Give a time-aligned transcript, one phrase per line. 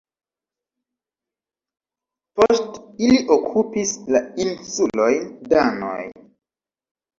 [2.39, 5.97] Post ili okupis la insulojn danoj.